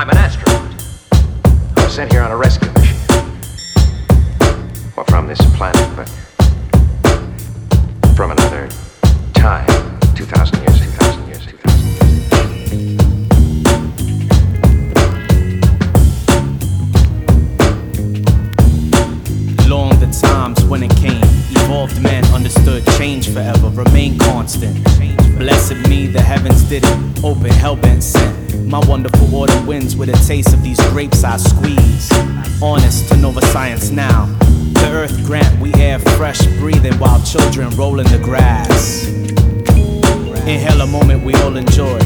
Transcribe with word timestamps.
I'm 0.00 0.08
an 0.08 0.16
astronaut. 0.16 0.64
I 1.76 1.84
was 1.84 1.94
sent 1.94 2.10
here 2.10 2.22
on 2.22 2.30
a 2.30 2.36
rescue 2.38 2.72
mission. 2.72 2.96
Well, 4.96 5.04
from 5.04 5.26
this 5.26 5.38
planet, 5.56 5.94
but 5.94 6.08
from 8.16 8.30
another 8.30 8.70
time. 9.34 9.68
2,000 10.14 10.58
years, 10.62 10.80
2,000 10.80 11.26
years, 11.28 11.46
2,000 11.46 11.90
years. 19.58 19.68
Long 19.68 19.90
the 20.00 20.06
times 20.18 20.64
when 20.64 20.82
it 20.82 20.96
came, 20.96 21.20
evolved 21.50 22.00
men 22.00 22.24
understood 22.32 22.86
change 22.96 23.28
forever, 23.28 23.68
remain 23.68 24.18
constant. 24.18 24.78
Blessed 25.40 25.88
me, 25.88 26.06
the 26.06 26.20
heavens 26.20 26.64
did 26.64 26.84
it, 26.84 27.24
open, 27.24 27.48
hellbent 27.48 28.02
sent. 28.02 28.66
My 28.66 28.78
wonderful 28.86 29.34
autumn 29.34 29.66
winds 29.66 29.96
with 29.96 30.10
a 30.10 30.26
taste 30.28 30.52
of 30.52 30.62
these 30.62 30.78
grapes 30.90 31.24
I 31.24 31.38
squeeze. 31.38 32.12
Honest 32.62 33.08
to 33.08 33.16
Nova 33.16 33.40
Science 33.46 33.88
now. 33.88 34.26
The 34.74 34.90
earth 34.92 35.24
grant 35.24 35.58
we 35.58 35.72
air 35.76 35.98
fresh 35.98 36.46
breathing 36.58 36.92
while 36.98 37.22
children 37.22 37.70
roll 37.70 38.00
in 38.00 38.06
the 38.08 38.18
grass. 38.18 39.08
Inhale 40.46 40.82
a 40.82 40.86
moment 40.86 41.24
we 41.24 41.32
all 41.36 41.56
enjoy. 41.56 41.98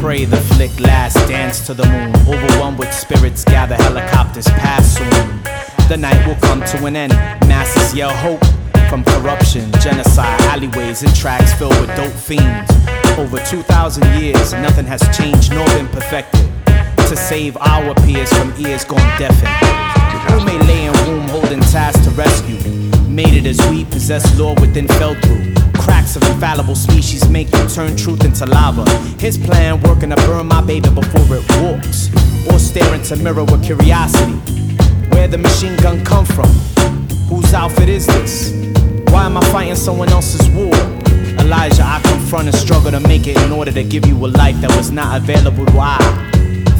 Pray 0.00 0.24
the 0.24 0.36
flick 0.36 0.80
last 0.80 1.14
dance 1.28 1.64
to 1.66 1.74
the 1.74 1.86
moon. 1.86 2.12
Overwhelmed 2.26 2.80
with 2.80 2.92
spirits, 2.92 3.44
gather 3.44 3.76
helicopters 3.76 4.48
pass 4.48 4.98
soon. 4.98 5.42
The 5.88 5.96
night 5.96 6.26
will 6.26 6.40
come 6.40 6.64
to 6.64 6.86
an 6.86 6.96
end. 6.96 7.12
Masses 7.46 7.94
yell 7.94 8.10
hope 8.10 8.42
from 8.88 9.04
corruption, 9.04 9.70
genocide, 9.80 10.40
alleyways, 10.42 11.02
and 11.02 11.14
tracks 11.14 11.52
filled 11.54 11.78
with 11.80 11.94
dope 11.96 12.12
fiends. 12.12 12.70
Over 13.18 13.38
2,000 13.44 14.20
years, 14.20 14.52
nothing 14.54 14.86
has 14.86 15.00
changed 15.16 15.52
nor 15.52 15.66
been 15.66 15.88
perfected. 15.88 16.48
To 17.08 17.16
save 17.16 17.56
our 17.58 17.94
peers 18.06 18.32
from 18.32 18.52
ears 18.58 18.84
gone 18.84 19.00
deafened. 19.18 19.48
Who 20.30 20.44
may 20.44 20.58
lay 20.66 20.86
in 20.86 20.92
womb 21.06 21.28
holding 21.28 21.60
task 21.60 22.02
to 22.04 22.10
rescue? 22.10 22.58
Made 23.08 23.34
it 23.34 23.46
as 23.46 23.58
we 23.70 23.84
possess 23.84 24.38
law 24.38 24.54
within 24.60 24.88
fell 24.88 25.14
through. 25.14 25.54
Cracks 25.74 26.16
of 26.16 26.22
infallible 26.24 26.74
species 26.74 27.28
make 27.28 27.52
you 27.52 27.68
turn 27.68 27.96
truth 27.96 28.24
into 28.24 28.46
lava. 28.46 28.88
His 29.18 29.36
plan 29.38 29.80
working 29.82 30.10
to 30.10 30.16
burn 30.16 30.46
my 30.46 30.60
baby 30.60 30.88
before 30.90 31.36
it 31.36 31.44
walks. 31.60 32.08
Or 32.46 32.58
stare 32.58 32.94
into 32.94 33.16
mirror 33.16 33.44
with 33.44 33.64
curiosity. 33.64 34.34
Where 35.10 35.28
the 35.28 35.38
machine 35.38 35.76
gun 35.76 36.04
come 36.04 36.24
from? 36.26 36.48
Whose 37.28 37.52
outfit 37.52 37.88
is 37.88 38.06
this? 38.06 38.67
Why 39.18 39.26
am 39.26 39.36
I 39.36 39.40
fighting 39.50 39.74
someone 39.74 40.10
else's 40.10 40.48
war? 40.50 40.72
Elijah, 41.40 41.82
I 41.82 42.00
confront 42.04 42.46
and 42.46 42.56
struggle 42.56 42.92
to 42.92 43.00
make 43.00 43.26
it 43.26 43.36
in 43.42 43.50
order 43.50 43.72
to 43.72 43.82
give 43.82 44.06
you 44.06 44.14
a 44.14 44.28
life 44.28 44.54
that 44.60 44.70
was 44.76 44.92
not 44.92 45.20
available 45.20 45.66
to 45.66 45.72
I. 45.76 45.98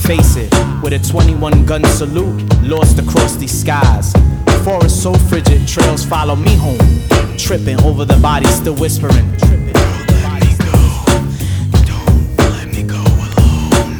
Face 0.03 0.37
it, 0.37 0.49
with 0.81 0.93
a 0.93 1.01
21 1.01 1.67
gun 1.67 1.85
salute, 1.87 2.41
lost 2.63 3.01
across 3.01 3.35
these 3.35 3.51
skies. 3.51 4.13
Forest 4.63 5.03
so 5.03 5.15
frigid, 5.15 5.67
trails 5.67 6.05
follow 6.05 6.37
me 6.37 6.55
home. 6.55 6.79
Tripping 7.37 7.81
over 7.83 8.05
the 8.05 8.17
body, 8.23 8.47
still 8.47 8.77
whispering. 8.77 9.27
Don't 9.39 9.67
let 10.23 10.45
me 10.45 10.55
go. 10.63 10.77
Don't 11.91 12.37
let 12.53 12.69
me 12.69 12.85
go 12.85 13.03
alone. 13.27 13.99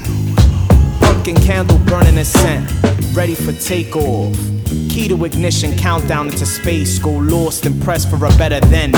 Pumpkin 1.01 1.35
candle 1.43 1.79
burning 1.79 2.19
a 2.19 2.25
scent, 2.25 2.71
ready 3.17 3.35
for 3.35 3.53
takeoff. 3.53 4.58
Key 4.99 5.07
to 5.07 5.25
ignition, 5.27 5.79
countdown 5.79 6.27
into 6.27 6.45
space, 6.45 6.99
go 6.99 7.13
lost 7.13 7.67
and 7.67 7.81
press 7.85 8.05
for 8.05 8.17
a 8.17 8.31
better 8.31 8.59
then. 8.67 8.93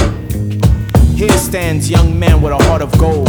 Here 1.14 1.36
stands 1.36 1.90
young 1.90 2.18
man 2.18 2.40
with 2.40 2.54
a 2.54 2.64
heart 2.64 2.80
of 2.80 2.90
gold. 2.98 3.28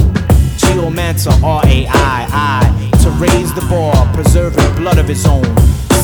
Geomancer 0.55 1.33
R-A-I-I 1.43 2.91
to 3.03 3.09
raise 3.19 3.53
the 3.53 3.61
bar, 3.69 4.13
preserving 4.13 4.73
blood 4.77 4.99
of 4.99 5.05
his 5.05 5.25
own. 5.25 5.43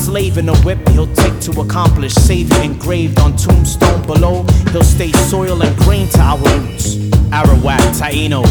Slave 0.04 0.38
in 0.38 0.50
a 0.50 0.58
whip 0.58 0.86
he'll 0.90 1.08
take 1.14 1.40
to 1.40 1.62
accomplish 1.62 2.14
savior 2.14 2.62
engraved 2.62 3.18
on 3.18 3.38
tombstone 3.38 4.06
below. 4.06 4.44
He'll 4.74 4.84
stay 4.84 5.14
soil 5.14 5.64
and 5.64 5.74
grain 5.78 6.10
to 6.10 6.20
our 6.20 6.38
roots. 6.38 6.96
Arawak, 7.32 7.80
Taino. 7.98 8.44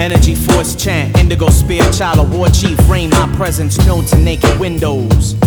Energy 0.00 0.34
force 0.34 0.74
chant, 0.74 1.14
indigo 1.18 1.50
spear 1.50 1.84
child, 1.92 2.20
of 2.20 2.34
war 2.34 2.48
chief, 2.48 2.78
rain 2.88 3.10
my 3.10 3.30
presence 3.36 3.76
known 3.86 4.02
to 4.06 4.16
naked 4.16 4.58
windows. 4.58 5.38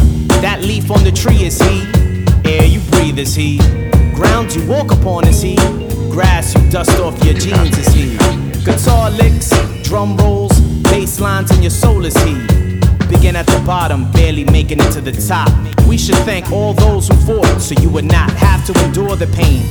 That 0.44 0.60
leaf 0.62 0.92
on 0.92 1.04
the 1.04 1.12
tree 1.12 1.44
is 1.44 1.60
he, 1.60 1.82
air 2.46 2.64
you 2.64 2.80
breathe 2.92 3.18
is 3.18 3.34
he, 3.34 3.58
ground 4.14 4.54
you 4.54 4.64
walk 4.68 4.92
upon 4.92 5.28
is 5.28 5.42
he, 5.42 5.56
grass 6.12 6.54
you 6.54 6.62
dust 6.70 7.00
off 7.00 7.18
your 7.24 7.34
jeans 7.34 7.76
is 7.80 7.88
he, 7.96 8.16
guitar 8.64 9.10
licks, 9.10 9.50
drum 9.82 10.16
rolls, 10.18 10.62
bass 10.84 11.20
lines 11.20 11.50
in 11.50 11.64
your 11.64 11.72
soul 11.72 12.06
is 12.06 12.16
he. 12.22 12.83
Begin 13.24 13.38
at 13.38 13.46
the 13.46 13.64
bottom, 13.66 14.12
barely 14.12 14.44
making 14.44 14.82
it 14.82 14.92
to 14.92 15.00
the 15.00 15.14
top. 15.14 15.48
We 15.88 15.98
should 15.98 16.18
thank 16.26 16.52
all 16.52 16.74
those 16.74 17.08
who 17.08 17.16
fought 17.26 17.62
so 17.62 17.74
you 17.80 17.90
would 17.90 18.04
not 18.04 18.30
have 18.32 18.66
to 18.66 18.78
endure 18.84 19.16
the 19.16 19.28
pain. 19.28 19.64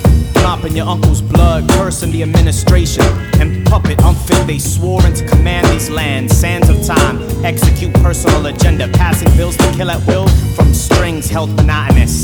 Mopping 0.42 0.74
your 0.74 0.86
uncle's 0.86 1.20
blood, 1.20 1.68
cursing 1.72 2.12
the 2.12 2.22
administration, 2.22 3.04
and 3.38 3.66
puppet 3.66 4.00
unfit 4.04 4.46
they 4.46 4.58
swore 4.58 5.04
into 5.04 5.28
command 5.28 5.68
these 5.68 5.91
lands. 5.91 6.34
Sands 6.34 6.70
of 6.70 6.82
time, 6.86 7.20
execute 7.44 7.92
personal 7.96 8.46
agenda, 8.46 8.88
passing 8.88 9.28
bills 9.36 9.58
to 9.58 9.70
kill 9.72 9.91
at 9.91 10.00
will 10.06 10.26
from 10.56 10.72
strings 10.72 11.28
held 11.28 11.54
monotonous. 11.56 12.22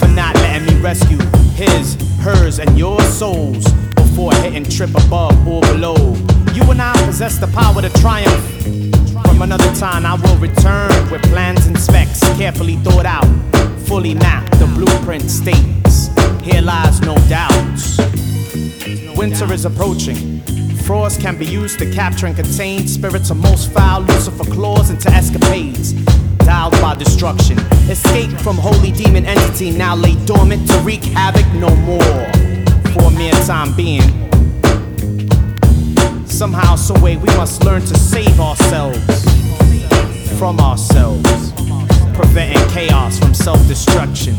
For 0.00 0.08
not 0.08 0.34
letting 0.36 0.66
me 0.66 0.80
rescue 0.80 1.18
his, 1.52 1.94
hers, 2.22 2.58
and 2.58 2.78
your 2.78 2.98
souls 3.02 3.70
before 3.96 4.32
hitting 4.36 4.64
trip 4.64 4.94
above 4.94 5.46
or 5.46 5.60
below. 5.60 6.16
You 6.54 6.62
and 6.70 6.80
I 6.80 6.94
possess 7.04 7.36
the 7.36 7.48
power 7.48 7.82
to 7.82 7.90
triumph. 8.00 8.91
Another 9.42 9.74
time, 9.74 10.06
I 10.06 10.14
will 10.14 10.36
return 10.36 11.10
with 11.10 11.20
plans 11.24 11.66
and 11.66 11.76
specs 11.76 12.20
carefully 12.38 12.76
thought 12.76 13.04
out, 13.04 13.26
fully 13.88 14.14
mapped. 14.14 14.52
The 14.60 14.66
blueprint 14.66 15.28
states 15.28 16.10
here 16.44 16.62
lies 16.62 17.00
no 17.00 17.16
doubts. 17.28 17.98
Winter 19.16 19.52
is 19.52 19.64
approaching. 19.64 20.42
Frost 20.84 21.20
can 21.20 21.36
be 21.36 21.44
used 21.44 21.80
to 21.80 21.92
capture 21.92 22.26
and 22.26 22.36
contain 22.36 22.86
spirits 22.86 23.30
of 23.30 23.38
most 23.38 23.72
foul 23.72 24.02
Lucifer 24.02 24.44
claws 24.44 24.90
into 24.90 25.10
escapades. 25.10 25.92
Dialed 26.46 26.80
by 26.80 26.94
destruction. 26.94 27.58
Escape 27.90 28.30
from 28.42 28.56
holy 28.56 28.92
demon 28.92 29.26
entity 29.26 29.72
now 29.72 29.96
lay 29.96 30.14
dormant 30.24 30.68
to 30.68 30.78
wreak 30.82 31.02
havoc 31.02 31.46
no 31.54 31.74
more. 31.74 31.98
For 32.92 33.08
a 33.08 33.10
mere 33.10 33.32
time 33.44 33.74
being. 33.74 34.31
Somehow, 36.42 36.74
some 36.74 37.00
way, 37.00 37.16
we 37.16 37.28
must 37.36 37.62
learn 37.62 37.82
to 37.82 37.96
save 37.96 38.40
ourselves 38.40 38.98
from 40.36 40.58
ourselves, 40.58 41.52
preventing 42.14 42.68
chaos 42.70 43.16
from 43.16 43.32
self 43.32 43.64
destruction. 43.68 44.34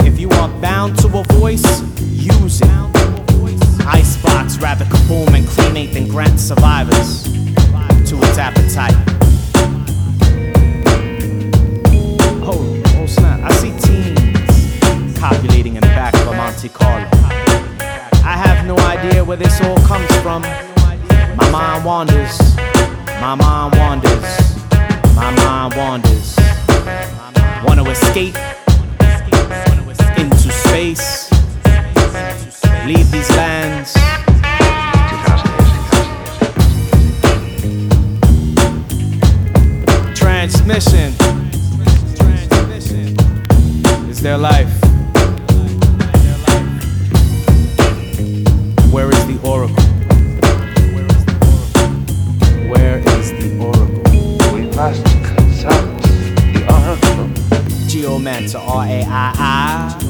If 0.00 0.18
you 0.18 0.28
are 0.30 0.48
bound 0.60 0.98
to 0.98 1.06
a 1.16 1.22
voice, 1.38 1.80
use 2.10 2.60
it. 2.60 2.68
Icebox 3.86 4.58
rather 4.58 4.84
kaboom 4.86 5.32
and 5.32 5.46
cremate 5.46 5.92
than 5.92 6.08
grant 6.08 6.40
survivors 6.40 7.22
to 7.22 8.18
its 8.18 8.36
appetite. 8.36 8.96
Oh, 12.42 12.82
oh 12.96 13.06
snap! 13.06 13.38
I 13.44 13.52
see 13.52 13.70
teens 13.78 15.16
copulating 15.16 15.76
in 15.76 15.82
the 15.82 15.94
back 15.94 16.14
of 16.14 16.26
a 16.26 16.32
Monte 16.32 16.68
Carlo. 16.70 17.06
I 18.24 18.36
have 18.44 18.66
no 18.66 18.76
idea 18.76 19.24
where 19.24 19.36
this 19.36 19.60
all 19.60 19.78
comes 19.86 20.12
from. 20.16 20.42
My 21.54 21.60
mind 21.60 21.84
wanders. 21.84 22.56
My 23.20 23.36
mind 23.36 23.76
wanders. 23.76 24.56
My 25.14 25.30
mind 25.36 25.74
wanders. 25.76 26.36
Want 27.64 27.78
to 27.78 27.88
escape 27.92 28.34
into 30.18 30.50
space. 30.50 31.30
Leave 32.86 33.08
these 33.12 33.30
lands. 33.36 33.94
2,000 33.94 35.52
years, 35.54 35.78
2,000 35.78 36.34
years. 40.02 40.18
Transmission 40.18 41.14
is 44.10 44.20
their 44.20 44.38
life. 44.38 44.83
Geomancer, 58.34 58.58
R 58.58 58.80
A 58.80 59.02
I 59.04 59.98
I. 60.00 60.03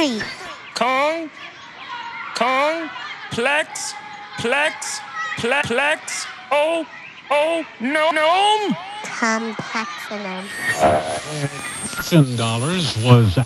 three. 0.00 0.20
Kong, 0.74 1.30
Kong, 2.34 2.88
Plex, 3.30 3.92
Plex, 4.38 5.00
Plex, 5.36 5.64
Plex, 5.64 6.26
oh, 6.50 6.86
oh, 7.30 7.64
no, 7.80 8.10
no. 8.10 8.74
Tom 9.04 9.54
Paxton. 9.56 10.46
dollars 12.36 12.96
was 13.04 13.38